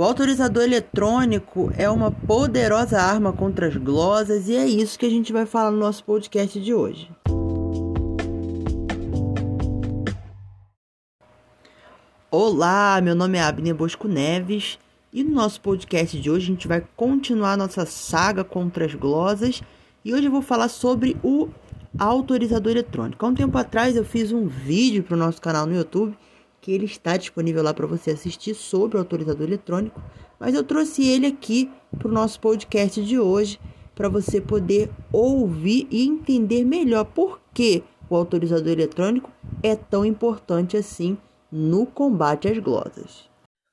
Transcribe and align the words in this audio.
O 0.00 0.02
autorizador 0.02 0.62
eletrônico 0.62 1.70
é 1.76 1.86
uma 1.90 2.10
poderosa 2.10 2.98
arma 2.98 3.34
contra 3.34 3.66
as 3.66 3.76
glosas 3.76 4.48
e 4.48 4.56
é 4.56 4.66
isso 4.66 4.98
que 4.98 5.04
a 5.04 5.10
gente 5.10 5.30
vai 5.30 5.44
falar 5.44 5.70
no 5.70 5.76
nosso 5.76 6.02
podcast 6.04 6.58
de 6.58 6.72
hoje. 6.72 7.10
Olá, 12.30 12.98
meu 13.02 13.14
nome 13.14 13.36
é 13.36 13.42
Abner 13.42 13.74
Bosco 13.74 14.08
Neves 14.08 14.78
e 15.12 15.22
no 15.22 15.34
nosso 15.34 15.60
podcast 15.60 16.18
de 16.18 16.30
hoje 16.30 16.44
a 16.44 16.54
gente 16.54 16.66
vai 16.66 16.82
continuar 16.96 17.58
nossa 17.58 17.84
saga 17.84 18.42
contra 18.42 18.86
as 18.86 18.94
glosas 18.94 19.62
e 20.02 20.14
hoje 20.14 20.28
eu 20.28 20.32
vou 20.32 20.40
falar 20.40 20.70
sobre 20.70 21.14
o 21.22 21.50
autorizador 21.98 22.72
eletrônico. 22.72 23.26
Há 23.26 23.28
um 23.28 23.34
tempo 23.34 23.58
atrás 23.58 23.94
eu 23.94 24.04
fiz 24.06 24.32
um 24.32 24.46
vídeo 24.46 25.02
para 25.02 25.14
o 25.14 25.18
nosso 25.18 25.42
canal 25.42 25.66
no 25.66 25.74
YouTube 25.74 26.16
que 26.60 26.72
ele 26.72 26.84
está 26.84 27.16
disponível 27.16 27.62
lá 27.62 27.72
para 27.72 27.86
você 27.86 28.10
assistir 28.10 28.54
sobre 28.54 28.96
o 28.96 29.00
autorizador 29.00 29.46
eletrônico, 29.46 30.02
mas 30.38 30.54
eu 30.54 30.62
trouxe 30.62 31.06
ele 31.06 31.26
aqui 31.26 31.70
para 31.98 32.08
o 32.08 32.12
nosso 32.12 32.40
podcast 32.40 33.02
de 33.02 33.18
hoje 33.18 33.58
para 33.94 34.08
você 34.08 34.40
poder 34.40 34.90
ouvir 35.12 35.86
e 35.90 36.06
entender 36.06 36.64
melhor 36.64 37.04
por 37.04 37.40
que 37.52 37.82
o 38.08 38.16
autorizador 38.16 38.72
eletrônico 38.72 39.30
é 39.62 39.76
tão 39.76 40.04
importante 40.04 40.76
assim 40.76 41.16
no 41.50 41.84
combate 41.86 42.48
às 42.48 42.58
glosas. 42.58 43.28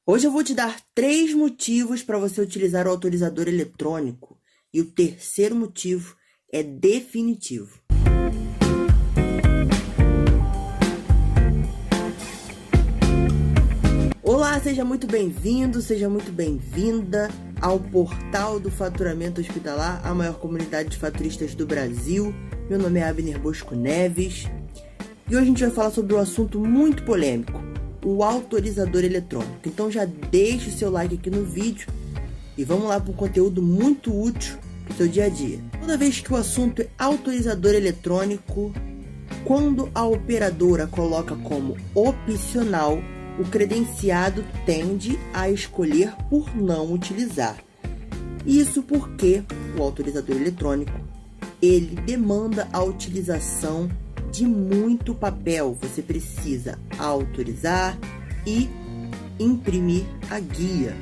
Hoje 0.05 0.27
eu 0.27 0.31
vou 0.31 0.43
te 0.43 0.53
dar 0.53 0.79
três 0.95 1.33
motivos 1.33 2.01
para 2.03 2.17
você 2.17 2.41
utilizar 2.41 2.87
o 2.87 2.89
autorizador 2.89 3.47
eletrônico 3.47 4.37
e 4.73 4.81
o 4.81 4.85
terceiro 4.85 5.55
motivo 5.55 6.15
é 6.51 6.63
definitivo. 6.63 7.86
Olá, 14.37 14.59
seja 14.59 14.85
muito 14.85 15.07
bem-vindo, 15.07 15.81
seja 15.81 16.07
muito 16.07 16.31
bem-vinda 16.31 17.27
ao 17.59 17.79
portal 17.79 18.59
do 18.59 18.69
Faturamento 18.69 19.41
Hospitalar, 19.41 19.99
a 20.05 20.13
maior 20.13 20.35
comunidade 20.35 20.89
de 20.89 20.97
faturistas 20.97 21.55
do 21.55 21.65
Brasil. 21.65 22.31
Meu 22.69 22.77
nome 22.77 22.99
é 22.99 23.09
Abner 23.09 23.39
Bosco 23.39 23.73
Neves 23.73 24.47
e 25.27 25.35
hoje 25.35 25.41
a 25.41 25.43
gente 25.43 25.63
vai 25.63 25.71
falar 25.71 25.89
sobre 25.89 26.13
um 26.13 26.19
assunto 26.19 26.59
muito 26.59 27.01
polêmico, 27.03 27.59
o 28.05 28.23
autorizador 28.23 29.03
eletrônico. 29.03 29.57
Então 29.65 29.89
já 29.89 30.05
deixe 30.05 30.69
o 30.69 30.71
seu 30.71 30.91
like 30.91 31.15
aqui 31.15 31.31
no 31.31 31.43
vídeo 31.43 31.87
e 32.55 32.63
vamos 32.63 32.87
lá 32.87 32.99
para 32.99 33.11
um 33.11 33.15
conteúdo 33.15 33.59
muito 33.59 34.15
útil 34.15 34.55
para 34.85 34.93
o 34.93 34.97
seu 34.97 35.07
dia 35.07 35.25
a 35.25 35.29
dia. 35.29 35.59
Toda 35.79 35.97
vez 35.97 36.19
que 36.19 36.31
o 36.31 36.37
assunto 36.37 36.83
é 36.83 36.87
autorizador 36.99 37.73
eletrônico, 37.73 38.71
quando 39.43 39.89
a 39.95 40.05
operadora 40.05 40.85
coloca 40.85 41.35
como 41.37 41.75
opcional 41.95 43.01
o 43.39 43.45
credenciado 43.45 44.43
tende 44.65 45.17
a 45.33 45.49
escolher 45.49 46.13
por 46.29 46.55
não 46.55 46.91
utilizar. 46.91 47.57
Isso 48.45 48.81
porque 48.81 49.43
o 49.77 49.83
autorizador 49.83 50.35
eletrônico 50.35 50.99
ele 51.61 51.95
demanda 52.01 52.67
a 52.71 52.83
utilização 52.83 53.89
de 54.31 54.45
muito 54.45 55.13
papel. 55.13 55.77
Você 55.81 56.01
precisa 56.01 56.79
autorizar 56.97 57.97
e 58.45 58.69
imprimir 59.39 60.05
a 60.29 60.39
guia. 60.39 60.95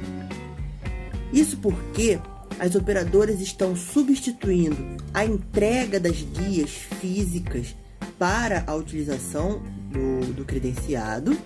Isso 1.31 1.58
porque 1.58 2.19
as 2.59 2.75
operadoras 2.75 3.41
estão 3.41 3.75
substituindo 3.75 4.78
a 5.13 5.25
entrega 5.25 6.00
das 6.00 6.22
guias 6.22 6.69
físicas 6.69 7.75
para 8.17 8.63
a 8.66 8.73
utilização 8.75 9.61
do, 9.91 10.33
do 10.33 10.45
credenciado 10.45 11.38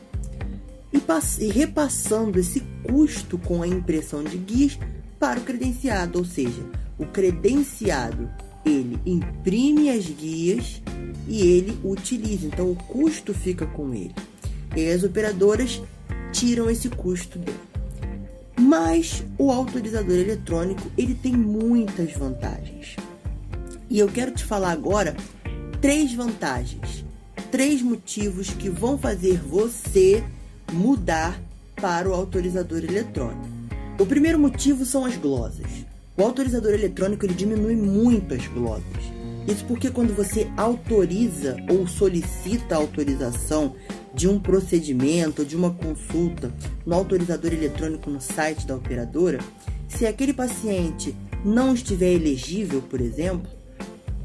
e, 0.91 1.01
e 1.43 1.47
repassando 1.49 2.39
esse 2.39 2.61
custo 2.83 3.37
com 3.37 3.61
a 3.61 3.67
impressão 3.67 4.23
de 4.23 4.37
guias 4.37 4.77
para 5.19 5.39
o 5.39 5.43
credenciado, 5.43 6.19
ou 6.19 6.25
seja, 6.25 6.63
o 6.97 7.05
credenciado 7.05 8.29
ele 8.65 8.99
imprime 9.05 9.89
as 9.89 10.05
guias 10.05 10.81
e 11.27 11.41
ele 11.41 11.77
utiliza, 11.83 12.47
então 12.47 12.71
o 12.71 12.75
custo 12.75 13.33
fica 13.33 13.65
com 13.65 13.93
ele. 13.93 14.15
E 14.75 14.89
as 14.89 15.03
operadoras 15.03 15.81
tiram 16.31 16.69
esse 16.69 16.89
custo 16.89 17.39
dele. 17.39 17.57
Mas 18.59 19.23
o 19.37 19.51
autorizador 19.51 20.15
eletrônico 20.15 20.91
ele 20.97 21.15
tem 21.15 21.33
muitas 21.33 22.13
vantagens. 22.13 22.95
E 23.89 23.97
eu 23.97 24.07
quero 24.07 24.31
te 24.31 24.43
falar 24.43 24.71
agora 24.71 25.15
três 25.81 26.13
vantagens, 26.13 27.03
três 27.49 27.81
motivos 27.81 28.49
que 28.49 28.69
vão 28.69 28.97
fazer 28.97 29.39
você 29.39 30.23
mudar 30.71 31.39
para 31.75 32.09
o 32.09 32.13
autorizador 32.13 32.83
eletrônico. 32.83 33.47
O 33.99 34.05
primeiro 34.05 34.39
motivo 34.39 34.85
são 34.85 35.05
as 35.05 35.15
glosas. 35.17 35.67
O 36.17 36.23
autorizador 36.23 36.73
eletrônico 36.73 37.25
ele 37.25 37.33
diminui 37.33 37.75
muito 37.75 38.33
as 38.33 38.45
glosas. 38.47 38.83
Isso 39.47 39.65
porque 39.65 39.89
quando 39.89 40.15
você 40.15 40.49
autoriza 40.55 41.57
ou 41.69 41.87
solicita 41.87 42.75
a 42.75 42.77
autorização 42.77 43.75
de 44.13 44.27
um 44.27 44.39
procedimento 44.39 45.41
ou 45.41 45.47
de 45.47 45.55
uma 45.55 45.71
consulta 45.71 46.51
no 46.85 46.93
autorizador 46.93 47.53
eletrônico 47.53 48.09
no 48.09 48.21
site 48.21 48.67
da 48.67 48.75
operadora, 48.75 49.39
se 49.87 50.05
aquele 50.05 50.33
paciente 50.33 51.15
não 51.43 51.73
estiver 51.73 52.11
elegível, 52.11 52.81
por 52.81 53.01
exemplo, 53.01 53.49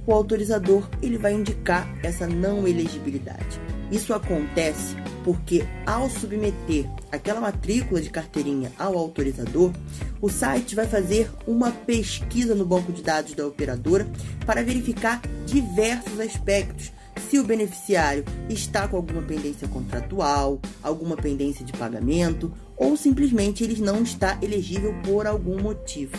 o 0.06 0.12
autorizador 0.12 0.88
ele 1.00 1.16
vai 1.16 1.33
indicar 1.33 1.88
essa 2.03 2.27
não 2.27 2.66
elegibilidade. 2.69 3.60
Isso 3.91 4.12
acontece 4.12 4.97
porque 5.24 5.64
ao 5.86 6.08
submeter 6.10 6.88
aquela 7.10 7.40
matrícula 7.40 8.00
de 8.00 8.10
carteirinha 8.10 8.70
ao 8.78 8.96
autorizador, 8.96 9.72
o 10.20 10.28
site 10.28 10.74
vai 10.74 10.86
fazer 10.86 11.30
uma 11.46 11.70
pesquisa 11.70 12.54
no 12.54 12.66
banco 12.66 12.92
de 12.92 13.02
dados 13.02 13.34
da 13.34 13.46
operadora 13.46 14.06
para 14.46 14.62
verificar 14.62 15.20
diversos 15.46 16.20
aspectos. 16.20 16.92
Se 17.30 17.38
o 17.38 17.44
beneficiário 17.44 18.24
está 18.50 18.86
com 18.86 18.96
alguma 18.96 19.22
pendência 19.22 19.66
contratual, 19.66 20.60
alguma 20.82 21.16
pendência 21.16 21.64
de 21.64 21.72
pagamento 21.72 22.52
ou 22.76 22.96
simplesmente 22.96 23.64
ele 23.64 23.80
não 23.80 24.02
está 24.02 24.38
elegível 24.42 24.94
por 25.04 25.26
algum 25.26 25.60
motivo. 25.60 26.16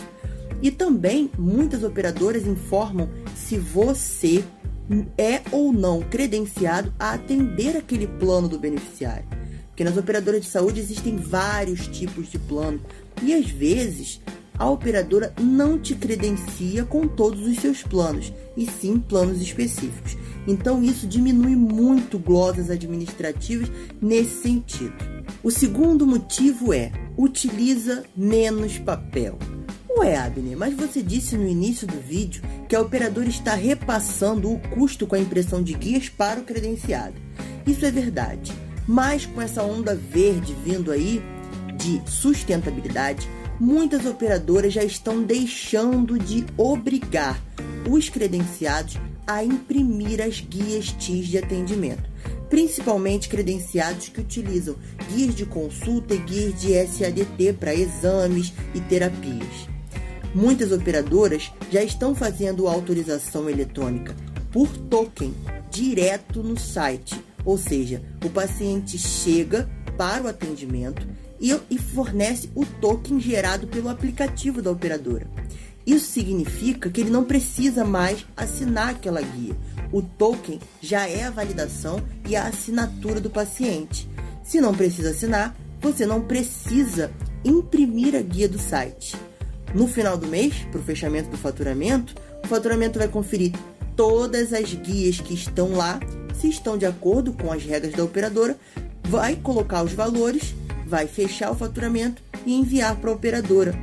E 0.62 0.70
também 0.70 1.30
muitas 1.38 1.84
operadoras 1.84 2.46
informam 2.46 3.08
se 3.34 3.58
você 3.58 4.42
é 5.18 5.42
ou 5.50 5.72
não 5.72 6.00
credenciado 6.00 6.92
a 6.98 7.12
atender 7.12 7.76
aquele 7.76 8.06
plano 8.06 8.48
do 8.48 8.58
beneficiário. 8.58 9.26
Porque 9.68 9.84
nas 9.84 9.96
operadoras 9.96 10.42
de 10.42 10.50
saúde 10.50 10.80
existem 10.80 11.16
vários 11.16 11.86
tipos 11.86 12.30
de 12.30 12.38
plano 12.38 12.80
e 13.22 13.34
às 13.34 13.50
vezes 13.50 14.20
a 14.58 14.70
operadora 14.70 15.34
não 15.38 15.78
te 15.78 15.94
credencia 15.94 16.84
com 16.84 17.06
todos 17.06 17.46
os 17.46 17.58
seus 17.58 17.82
planos, 17.82 18.32
e 18.56 18.66
sim 18.66 18.98
planos 18.98 19.40
específicos. 19.40 20.16
Então 20.46 20.82
isso 20.82 21.06
diminui 21.06 21.54
muito 21.54 22.18
glosas 22.18 22.70
administrativas 22.70 23.70
nesse 24.00 24.42
sentido. 24.42 24.94
O 25.42 25.50
segundo 25.50 26.06
motivo 26.06 26.72
é 26.72 26.90
utiliza 27.16 28.04
menos 28.16 28.78
papel. 28.78 29.38
Ué, 29.98 30.14
Abner, 30.14 30.58
mas 30.58 30.74
você 30.74 31.02
disse 31.02 31.38
no 31.38 31.48
início 31.48 31.86
do 31.86 31.98
vídeo 31.98 32.42
que 32.68 32.76
a 32.76 32.82
operadora 32.82 33.30
está 33.30 33.54
repassando 33.54 34.52
o 34.52 34.58
custo 34.68 35.06
com 35.06 35.14
a 35.14 35.18
impressão 35.18 35.62
de 35.62 35.72
guias 35.72 36.10
para 36.10 36.38
o 36.38 36.44
credenciado. 36.44 37.14
Isso 37.66 37.86
é 37.86 37.90
verdade, 37.90 38.52
mas 38.86 39.24
com 39.24 39.40
essa 39.40 39.62
onda 39.62 39.94
verde 39.94 40.54
vindo 40.62 40.92
aí 40.92 41.22
de 41.78 42.02
sustentabilidade, 42.10 43.26
muitas 43.58 44.04
operadoras 44.04 44.74
já 44.74 44.84
estão 44.84 45.22
deixando 45.22 46.18
de 46.18 46.44
obrigar 46.58 47.42
os 47.88 48.10
credenciados 48.10 48.98
a 49.26 49.42
imprimir 49.42 50.20
as 50.20 50.40
guias 50.40 50.92
TIS 50.92 51.26
de 51.26 51.38
atendimento, 51.38 52.04
principalmente 52.50 53.30
credenciados 53.30 54.10
que 54.10 54.20
utilizam 54.20 54.76
guias 55.10 55.34
de 55.34 55.46
consulta 55.46 56.14
e 56.14 56.18
guias 56.18 56.60
de 56.60 56.86
SADT 56.86 57.54
para 57.58 57.74
exames 57.74 58.52
e 58.74 58.80
terapias. 58.80 59.75
Muitas 60.36 60.70
operadoras 60.70 61.50
já 61.72 61.82
estão 61.82 62.14
fazendo 62.14 62.68
autorização 62.68 63.48
eletrônica 63.48 64.14
por 64.52 64.68
token 64.68 65.34
direto 65.70 66.42
no 66.42 66.60
site, 66.60 67.18
ou 67.42 67.56
seja, 67.56 68.02
o 68.22 68.28
paciente 68.28 68.98
chega 68.98 69.66
para 69.96 70.24
o 70.24 70.28
atendimento 70.28 71.08
e, 71.40 71.78
fornece 71.78 72.50
o 72.54 72.66
token 72.66 73.18
gerado 73.18 73.66
pelo 73.66 73.88
aplicativo 73.88 74.60
da 74.60 74.70
operadora. 74.70 75.26
Isso 75.86 76.12
significa 76.12 76.90
que 76.90 77.00
ele 77.00 77.08
não 77.08 77.24
precisa 77.24 77.82
mais 77.82 78.26
assinar 78.36 78.90
aquela 78.90 79.22
guia. 79.22 79.56
O 79.90 80.02
token 80.02 80.60
já 80.82 81.08
é 81.08 81.24
a 81.24 81.30
validação 81.30 81.98
e 82.28 82.36
a 82.36 82.46
assinatura 82.46 83.22
do 83.22 83.30
paciente. 83.30 84.06
Se 84.44 84.60
não 84.60 84.74
precisa 84.74 85.12
assinar, 85.12 85.56
você 85.80 86.04
não 86.04 86.20
precisa 86.20 87.10
imprimir 87.42 88.14
a 88.14 88.20
guia 88.20 88.50
do 88.50 88.58
site. 88.58 89.16
No 89.76 89.86
final 89.86 90.16
do 90.16 90.26
mês, 90.26 90.54
para 90.72 90.80
o 90.80 90.82
fechamento 90.82 91.28
do 91.28 91.36
faturamento, 91.36 92.14
o 92.42 92.48
faturamento 92.48 92.98
vai 92.98 93.08
conferir 93.08 93.52
todas 93.94 94.54
as 94.54 94.72
guias 94.72 95.20
que 95.20 95.34
estão 95.34 95.72
lá, 95.72 96.00
se 96.34 96.48
estão 96.48 96.78
de 96.78 96.86
acordo 96.86 97.34
com 97.34 97.52
as 97.52 97.62
regras 97.62 97.92
da 97.92 98.02
operadora, 98.02 98.56
vai 99.06 99.36
colocar 99.36 99.82
os 99.82 99.92
valores, 99.92 100.54
vai 100.86 101.06
fechar 101.06 101.50
o 101.50 101.54
faturamento 101.54 102.22
e 102.46 102.54
enviar 102.54 102.96
para 102.96 103.10
a 103.10 103.12
operadora. 103.12 103.74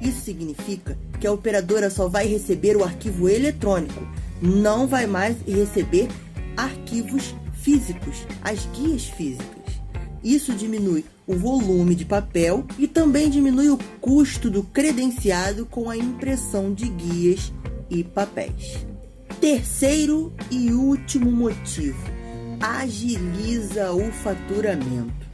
Isso 0.00 0.20
significa 0.20 0.96
que 1.18 1.26
a 1.26 1.32
operadora 1.32 1.90
só 1.90 2.06
vai 2.06 2.28
receber 2.28 2.76
o 2.76 2.84
arquivo 2.84 3.28
eletrônico, 3.28 4.06
não 4.40 4.86
vai 4.86 5.04
mais 5.04 5.36
receber 5.48 6.06
arquivos 6.56 7.34
físicos, 7.54 8.24
as 8.40 8.66
guias 8.66 9.06
físicas. 9.06 9.59
Isso 10.22 10.52
diminui 10.52 11.04
o 11.26 11.34
volume 11.34 11.94
de 11.94 12.04
papel 12.04 12.66
e 12.78 12.86
também 12.86 13.30
diminui 13.30 13.70
o 13.70 13.78
custo 14.00 14.50
do 14.50 14.62
credenciado 14.62 15.64
com 15.64 15.88
a 15.88 15.96
impressão 15.96 16.74
de 16.74 16.88
guias 16.88 17.52
e 17.88 18.04
papéis. 18.04 18.86
Terceiro 19.40 20.32
e 20.50 20.72
último 20.72 21.30
motivo: 21.30 21.98
agiliza 22.60 23.92
o 23.92 24.12
faturamento. 24.12 25.28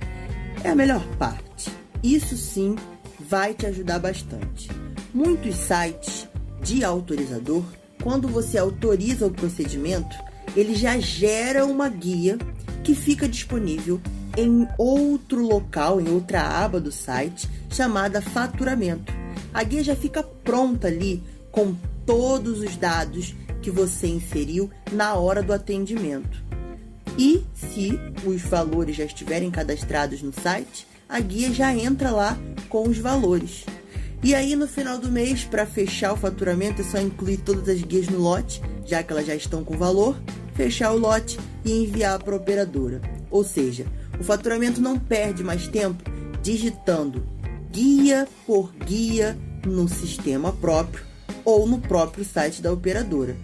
É 0.62 0.70
a 0.70 0.74
melhor 0.74 1.04
parte. 1.18 1.70
Isso 2.02 2.36
sim 2.36 2.76
vai 3.18 3.54
te 3.54 3.66
ajudar 3.66 3.98
bastante. 3.98 4.70
Muitos 5.12 5.56
sites 5.56 6.28
de 6.62 6.84
autorizador, 6.84 7.64
quando 8.02 8.28
você 8.28 8.58
autoriza 8.58 9.26
o 9.26 9.30
procedimento, 9.30 10.16
ele 10.56 10.74
já 10.74 10.98
gera 10.98 11.64
uma 11.64 11.88
guia 11.88 12.38
que 12.84 12.94
fica 12.94 13.28
disponível 13.28 14.00
em 14.36 14.68
outro 14.76 15.42
local, 15.42 16.00
em 16.00 16.08
outra 16.08 16.42
aba 16.42 16.80
do 16.80 16.92
site, 16.92 17.48
chamada 17.70 18.20
faturamento. 18.20 19.12
A 19.52 19.62
guia 19.62 19.82
já 19.82 19.96
fica 19.96 20.22
pronta 20.22 20.88
ali 20.88 21.22
com 21.50 21.74
todos 22.04 22.60
os 22.60 22.76
dados 22.76 23.34
que 23.62 23.70
você 23.70 24.06
inseriu 24.06 24.70
na 24.92 25.14
hora 25.14 25.42
do 25.42 25.52
atendimento. 25.52 26.44
E 27.18 27.42
se 27.54 27.98
os 28.24 28.42
valores 28.42 28.96
já 28.96 29.04
estiverem 29.04 29.50
cadastrados 29.50 30.22
no 30.22 30.32
site, 30.32 30.86
a 31.08 31.18
guia 31.18 31.52
já 31.52 31.74
entra 31.74 32.10
lá 32.10 32.38
com 32.68 32.86
os 32.86 32.98
valores. 32.98 33.64
E 34.22 34.34
aí 34.34 34.54
no 34.54 34.66
final 34.66 34.98
do 34.98 35.10
mês, 35.10 35.44
para 35.44 35.64
fechar 35.64 36.12
o 36.12 36.16
faturamento, 36.16 36.82
é 36.82 36.84
só 36.84 36.98
incluir 37.00 37.38
todas 37.38 37.68
as 37.68 37.80
guias 37.80 38.08
no 38.08 38.18
lote, 38.18 38.60
já 38.84 39.02
que 39.02 39.12
elas 39.12 39.26
já 39.26 39.34
estão 39.34 39.64
com 39.64 39.76
valor, 39.76 40.16
fechar 40.54 40.92
o 40.92 40.98
lote 40.98 41.38
e 41.64 41.84
enviar 41.84 42.22
para 42.22 42.34
a 42.34 42.38
operadora. 42.38 43.00
Ou 43.30 43.44
seja, 43.44 43.86
o 44.18 44.24
faturamento 44.24 44.80
não 44.80 44.98
perde 44.98 45.42
mais 45.44 45.68
tempo 45.68 46.02
digitando 46.42 47.22
guia 47.72 48.26
por 48.46 48.72
guia 48.72 49.36
no 49.66 49.88
sistema 49.88 50.52
próprio 50.52 51.04
ou 51.44 51.66
no 51.66 51.78
próprio 51.78 52.24
site 52.24 52.62
da 52.62 52.72
operadora. 52.72 53.36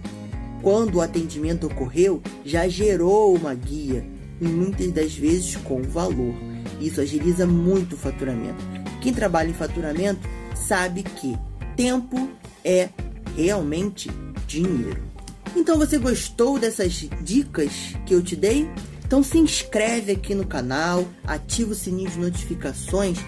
Quando 0.62 0.96
o 0.96 1.00
atendimento 1.00 1.66
ocorreu, 1.66 2.22
já 2.44 2.68
gerou 2.68 3.34
uma 3.34 3.52
guia 3.52 4.06
e 4.40 4.46
muitas 4.46 4.90
das 4.92 5.14
vezes 5.14 5.56
com 5.56 5.82
valor. 5.82 6.34
Isso 6.80 7.00
agiliza 7.00 7.46
muito 7.46 7.94
o 7.94 7.98
faturamento. 7.98 8.64
Quem 9.00 9.12
trabalha 9.12 9.50
em 9.50 9.54
faturamento 9.54 10.20
sabe 10.54 11.02
que 11.02 11.36
tempo 11.76 12.28
é 12.64 12.88
realmente 13.36 14.10
dinheiro. 14.46 15.02
Então 15.56 15.76
você 15.76 15.98
gostou 15.98 16.58
dessas 16.58 17.08
dicas 17.20 17.94
que 18.06 18.14
eu 18.14 18.22
te 18.22 18.36
dei? 18.36 18.68
Então 19.12 19.22
se 19.22 19.36
inscreve 19.36 20.12
aqui 20.12 20.34
no 20.34 20.46
canal, 20.46 21.06
ativa 21.22 21.72
o 21.72 21.74
sininho 21.74 22.08
de 22.08 22.18
notificações 22.18 23.18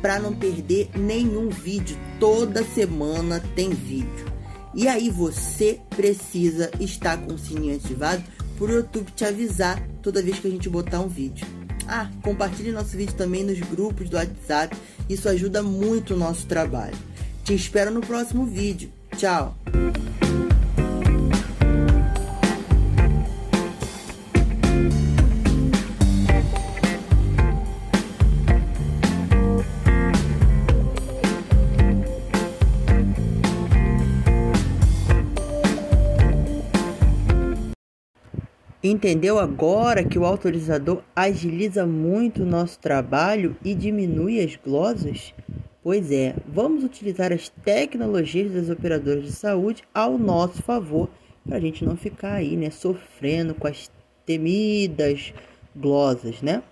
para 0.00 0.20
não 0.20 0.32
perder 0.32 0.88
nenhum 0.94 1.48
vídeo. 1.48 1.98
Toda 2.20 2.62
semana 2.62 3.42
tem 3.56 3.70
vídeo. 3.70 4.24
E 4.72 4.86
aí 4.86 5.10
você 5.10 5.80
precisa 5.90 6.70
estar 6.78 7.16
com 7.16 7.34
o 7.34 7.38
sininho 7.38 7.74
ativado 7.74 8.22
para 8.56 8.66
o 8.66 8.70
YouTube 8.70 9.10
te 9.16 9.24
avisar 9.24 9.84
toda 10.00 10.22
vez 10.22 10.38
que 10.38 10.46
a 10.46 10.50
gente 10.50 10.68
botar 10.68 11.00
um 11.00 11.08
vídeo. 11.08 11.44
Ah, 11.88 12.08
compartilhe 12.22 12.70
nosso 12.70 12.96
vídeo 12.96 13.16
também 13.16 13.42
nos 13.42 13.58
grupos 13.58 14.08
do 14.08 14.16
WhatsApp. 14.16 14.76
Isso 15.08 15.28
ajuda 15.28 15.60
muito 15.60 16.14
o 16.14 16.16
nosso 16.16 16.46
trabalho. 16.46 16.96
Te 17.42 17.52
espero 17.52 17.90
no 17.90 18.00
próximo 18.00 18.46
vídeo. 18.46 18.92
Tchau! 19.16 19.56
Entendeu 38.88 39.40
agora 39.40 40.04
que 40.04 40.16
o 40.16 40.24
autorizador 40.24 41.02
agiliza 41.14 41.84
muito 41.84 42.44
o 42.44 42.46
nosso 42.46 42.78
trabalho 42.78 43.56
e 43.64 43.74
diminui 43.74 44.40
as 44.40 44.54
glosas? 44.54 45.34
Pois 45.82 46.12
é, 46.12 46.36
vamos 46.46 46.84
utilizar 46.84 47.32
as 47.32 47.48
tecnologias 47.48 48.52
das 48.52 48.70
operadoras 48.70 49.24
de 49.24 49.32
saúde 49.32 49.82
ao 49.92 50.16
nosso 50.16 50.62
favor, 50.62 51.10
para 51.44 51.56
a 51.56 51.60
gente 51.60 51.84
não 51.84 51.96
ficar 51.96 52.34
aí, 52.34 52.56
né, 52.56 52.70
sofrendo 52.70 53.56
com 53.56 53.66
as 53.66 53.90
temidas 54.24 55.34
glosas, 55.74 56.40
né? 56.40 56.62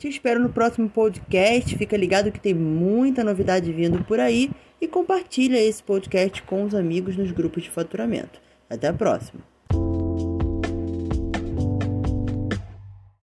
Te 0.00 0.08
espero 0.08 0.40
no 0.40 0.48
próximo 0.48 0.90
podcast. 0.90 1.76
Fica 1.78 1.96
ligado 1.96 2.32
que 2.32 2.40
tem 2.40 2.52
muita 2.52 3.22
novidade 3.22 3.72
vindo 3.72 4.02
por 4.04 4.18
aí 4.18 4.50
e 4.80 4.88
compartilha 4.88 5.56
esse 5.56 5.82
podcast 5.84 6.42
com 6.42 6.64
os 6.64 6.74
amigos 6.74 7.16
nos 7.16 7.30
grupos 7.30 7.62
de 7.62 7.70
faturamento. 7.70 8.40
Até 8.68 8.88
a 8.88 8.92
próxima. 8.92 9.55